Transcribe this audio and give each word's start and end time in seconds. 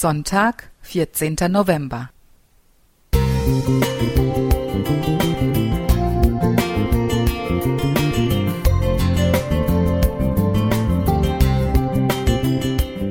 Sonntag, 0.00 0.70
14. 0.80 1.36
November. 1.50 2.08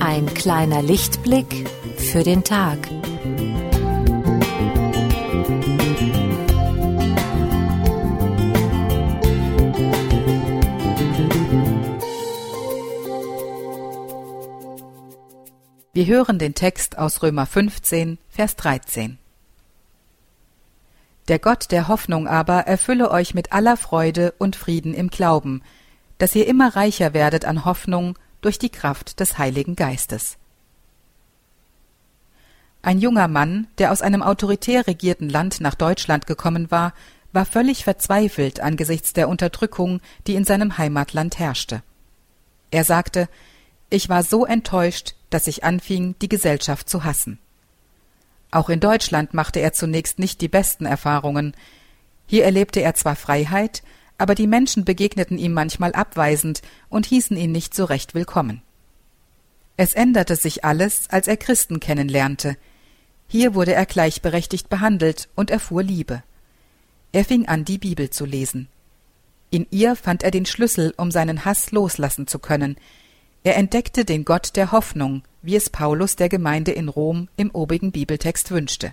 Ein 0.00 0.32
kleiner 0.32 0.80
Lichtblick 0.80 1.68
für 1.98 2.22
den 2.22 2.44
Tag. 2.44 2.78
Wir 16.00 16.06
hören 16.06 16.38
den 16.38 16.54
Text 16.54 16.96
aus 16.96 17.22
Römer 17.22 17.44
15, 17.44 18.16
Vers 18.30 18.56
13. 18.56 19.18
Der 21.28 21.38
Gott 21.38 21.70
der 21.70 21.88
Hoffnung 21.88 22.26
aber 22.26 22.60
erfülle 22.60 23.10
euch 23.10 23.34
mit 23.34 23.52
aller 23.52 23.76
Freude 23.76 24.32
und 24.38 24.56
Frieden 24.56 24.94
im 24.94 25.10
Glauben, 25.10 25.62
dass 26.16 26.34
ihr 26.34 26.46
immer 26.46 26.74
reicher 26.74 27.12
werdet 27.12 27.44
an 27.44 27.66
Hoffnung 27.66 28.18
durch 28.40 28.58
die 28.58 28.70
Kraft 28.70 29.20
des 29.20 29.36
Heiligen 29.36 29.76
Geistes. 29.76 30.38
Ein 32.80 32.98
junger 32.98 33.28
Mann, 33.28 33.66
der 33.76 33.92
aus 33.92 34.00
einem 34.00 34.22
autoritär 34.22 34.86
regierten 34.86 35.28
Land 35.28 35.60
nach 35.60 35.74
Deutschland 35.74 36.26
gekommen 36.26 36.70
war, 36.70 36.94
war 37.34 37.44
völlig 37.44 37.84
verzweifelt 37.84 38.60
angesichts 38.60 39.12
der 39.12 39.28
Unterdrückung, 39.28 40.00
die 40.26 40.34
in 40.34 40.46
seinem 40.46 40.78
Heimatland 40.78 41.38
herrschte. 41.38 41.82
Er 42.70 42.84
sagte, 42.84 43.28
ich 43.90 44.08
war 44.08 44.22
so 44.22 44.46
enttäuscht, 44.46 45.14
dass 45.28 45.46
ich 45.46 45.64
anfing, 45.64 46.14
die 46.22 46.28
Gesellschaft 46.28 46.88
zu 46.88 47.04
hassen. 47.04 47.38
Auch 48.50 48.68
in 48.68 48.80
Deutschland 48.80 49.34
machte 49.34 49.60
er 49.60 49.72
zunächst 49.72 50.18
nicht 50.18 50.40
die 50.40 50.48
besten 50.48 50.86
Erfahrungen. 50.86 51.54
Hier 52.26 52.44
erlebte 52.44 52.80
er 52.80 52.94
zwar 52.94 53.16
Freiheit, 53.16 53.82
aber 54.18 54.34
die 54.34 54.46
Menschen 54.46 54.84
begegneten 54.84 55.38
ihm 55.38 55.52
manchmal 55.52 55.92
abweisend 55.92 56.62
und 56.88 57.06
hießen 57.06 57.36
ihn 57.36 57.52
nicht 57.52 57.74
so 57.74 57.84
recht 57.84 58.14
willkommen. 58.14 58.62
Es 59.76 59.94
änderte 59.94 60.36
sich 60.36 60.64
alles, 60.64 61.08
als 61.08 61.26
er 61.26 61.36
Christen 61.36 61.80
kennenlernte. 61.80 62.56
Hier 63.28 63.54
wurde 63.54 63.72
er 63.72 63.86
gleichberechtigt 63.86 64.68
behandelt 64.68 65.28
und 65.36 65.50
erfuhr 65.50 65.82
Liebe. 65.82 66.22
Er 67.12 67.24
fing 67.24 67.48
an, 67.48 67.64
die 67.64 67.78
Bibel 67.78 68.10
zu 68.10 68.24
lesen. 68.24 68.68
In 69.50 69.66
ihr 69.70 69.96
fand 69.96 70.22
er 70.22 70.30
den 70.30 70.46
Schlüssel, 70.46 70.92
um 70.96 71.10
seinen 71.10 71.44
Hass 71.44 71.70
loslassen 71.70 72.26
zu 72.26 72.38
können. 72.38 72.76
Er 73.42 73.56
entdeckte 73.56 74.04
den 74.04 74.24
Gott 74.24 74.56
der 74.56 74.70
Hoffnung, 74.70 75.22
wie 75.42 75.56
es 75.56 75.70
Paulus 75.70 76.16
der 76.16 76.28
Gemeinde 76.28 76.72
in 76.72 76.88
Rom 76.88 77.28
im 77.36 77.50
obigen 77.52 77.90
Bibeltext 77.90 78.50
wünschte. 78.50 78.92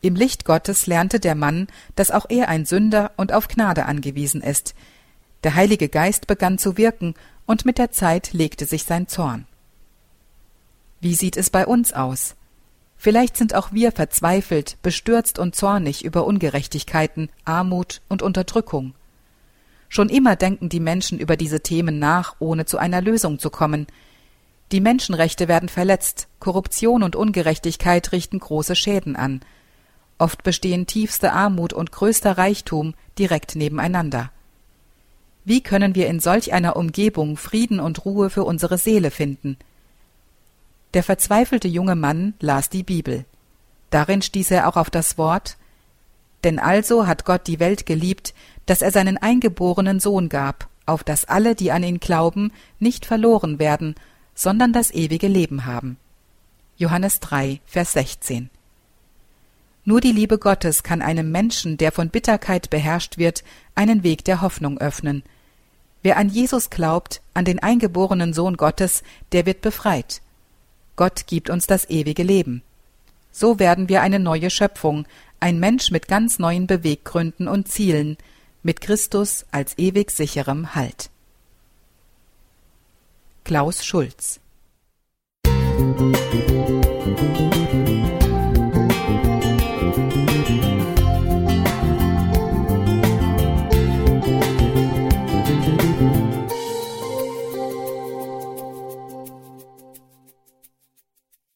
Im 0.00 0.14
Licht 0.14 0.44
Gottes 0.44 0.86
lernte 0.86 1.20
der 1.20 1.34
Mann, 1.34 1.68
dass 1.96 2.10
auch 2.10 2.26
er 2.28 2.48
ein 2.48 2.66
Sünder 2.66 3.12
und 3.16 3.32
auf 3.32 3.48
Gnade 3.48 3.86
angewiesen 3.86 4.42
ist. 4.42 4.74
Der 5.44 5.54
Heilige 5.54 5.88
Geist 5.88 6.26
begann 6.26 6.58
zu 6.58 6.76
wirken, 6.76 7.14
und 7.46 7.64
mit 7.64 7.78
der 7.78 7.90
Zeit 7.90 8.32
legte 8.32 8.66
sich 8.66 8.84
sein 8.84 9.08
Zorn. 9.08 9.46
Wie 11.00 11.14
sieht 11.14 11.36
es 11.36 11.48
bei 11.48 11.66
uns 11.66 11.92
aus? 11.92 12.34
Vielleicht 12.96 13.36
sind 13.36 13.54
auch 13.54 13.72
wir 13.72 13.92
verzweifelt, 13.92 14.76
bestürzt 14.82 15.38
und 15.38 15.54
zornig 15.54 16.04
über 16.04 16.26
Ungerechtigkeiten, 16.26 17.30
Armut 17.44 18.02
und 18.08 18.22
Unterdrückung. 18.22 18.94
Schon 19.88 20.08
immer 20.08 20.36
denken 20.36 20.68
die 20.68 20.80
Menschen 20.80 21.18
über 21.18 21.36
diese 21.36 21.60
Themen 21.60 21.98
nach, 21.98 22.36
ohne 22.38 22.66
zu 22.66 22.78
einer 22.78 23.00
Lösung 23.00 23.38
zu 23.38 23.50
kommen. 23.50 23.86
Die 24.70 24.80
Menschenrechte 24.80 25.48
werden 25.48 25.68
verletzt, 25.68 26.28
Korruption 26.40 27.02
und 27.02 27.16
Ungerechtigkeit 27.16 28.12
richten 28.12 28.38
große 28.38 28.76
Schäden 28.76 29.16
an. 29.16 29.40
Oft 30.18 30.42
bestehen 30.42 30.86
tiefste 30.86 31.32
Armut 31.32 31.72
und 31.72 31.92
größter 31.92 32.36
Reichtum 32.36 32.94
direkt 33.18 33.56
nebeneinander. 33.56 34.30
Wie 35.44 35.62
können 35.62 35.94
wir 35.94 36.08
in 36.08 36.20
solch 36.20 36.52
einer 36.52 36.76
Umgebung 36.76 37.38
Frieden 37.38 37.80
und 37.80 38.04
Ruhe 38.04 38.28
für 38.28 38.44
unsere 38.44 38.76
Seele 38.76 39.10
finden? 39.10 39.56
Der 40.92 41.02
verzweifelte 41.02 41.68
junge 41.68 41.96
Mann 41.96 42.34
las 42.40 42.68
die 42.68 42.82
Bibel. 42.82 43.24
Darin 43.88 44.20
stieß 44.20 44.50
er 44.50 44.68
auch 44.68 44.76
auf 44.76 44.90
das 44.90 45.16
Wort 45.16 45.56
Denn 46.44 46.58
also 46.58 47.06
hat 47.06 47.24
Gott 47.24 47.46
die 47.46 47.58
Welt 47.58 47.86
geliebt, 47.86 48.34
dass 48.68 48.82
er 48.82 48.90
seinen 48.90 49.16
eingeborenen 49.16 49.98
Sohn 49.98 50.28
gab, 50.28 50.68
auf 50.84 51.02
dass 51.02 51.24
alle, 51.24 51.54
die 51.54 51.72
an 51.72 51.82
ihn 51.82 52.00
glauben, 52.00 52.52
nicht 52.78 53.06
verloren 53.06 53.58
werden, 53.58 53.94
sondern 54.34 54.74
das 54.74 54.90
ewige 54.90 55.26
Leben 55.26 55.64
haben. 55.64 55.96
Johannes 56.76 57.18
3, 57.20 57.62
Vers 57.64 57.92
16. 57.92 58.50
Nur 59.86 60.02
die 60.02 60.12
Liebe 60.12 60.36
Gottes 60.36 60.82
kann 60.82 61.00
einem 61.00 61.32
Menschen, 61.32 61.78
der 61.78 61.92
von 61.92 62.10
Bitterkeit 62.10 62.68
beherrscht 62.68 63.16
wird, 63.16 63.42
einen 63.74 64.02
Weg 64.02 64.22
der 64.26 64.42
Hoffnung 64.42 64.76
öffnen. 64.76 65.22
Wer 66.02 66.18
an 66.18 66.28
Jesus 66.28 66.68
glaubt, 66.68 67.22
an 67.32 67.46
den 67.46 67.60
eingeborenen 67.60 68.34
Sohn 68.34 68.58
Gottes, 68.58 69.02
der 69.32 69.46
wird 69.46 69.62
befreit. 69.62 70.20
Gott 70.94 71.26
gibt 71.26 71.48
uns 71.48 71.66
das 71.66 71.88
ewige 71.88 72.22
Leben. 72.22 72.62
So 73.32 73.58
werden 73.58 73.88
wir 73.88 74.02
eine 74.02 74.18
neue 74.18 74.50
Schöpfung, 74.50 75.06
ein 75.40 75.58
Mensch 75.58 75.90
mit 75.90 76.06
ganz 76.06 76.38
neuen 76.38 76.66
Beweggründen 76.66 77.48
und 77.48 77.68
Zielen, 77.68 78.18
mit 78.62 78.80
Christus 78.80 79.46
als 79.50 79.76
ewig 79.78 80.10
sicherem 80.10 80.74
Halt. 80.74 81.10
Klaus 83.44 83.84
Schulz 83.84 84.40
Musik 85.46 86.47